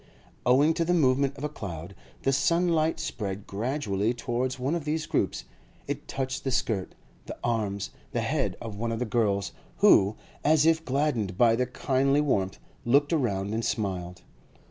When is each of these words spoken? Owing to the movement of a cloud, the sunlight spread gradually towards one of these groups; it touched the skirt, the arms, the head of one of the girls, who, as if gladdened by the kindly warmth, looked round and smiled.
Owing 0.47 0.73
to 0.73 0.83
the 0.83 0.95
movement 0.95 1.37
of 1.37 1.43
a 1.43 1.47
cloud, 1.47 1.93
the 2.23 2.33
sunlight 2.33 2.99
spread 2.99 3.45
gradually 3.45 4.15
towards 4.15 4.57
one 4.57 4.73
of 4.73 4.83
these 4.83 5.05
groups; 5.05 5.43
it 5.87 6.07
touched 6.07 6.43
the 6.43 6.49
skirt, 6.49 6.95
the 7.27 7.37
arms, 7.43 7.91
the 8.11 8.21
head 8.21 8.57
of 8.59 8.75
one 8.75 8.91
of 8.91 8.97
the 8.97 9.05
girls, 9.05 9.51
who, 9.77 10.15
as 10.43 10.65
if 10.65 10.83
gladdened 10.85 11.37
by 11.37 11.55
the 11.55 11.67
kindly 11.67 12.19
warmth, 12.19 12.57
looked 12.83 13.11
round 13.11 13.53
and 13.53 13.63
smiled. 13.63 14.23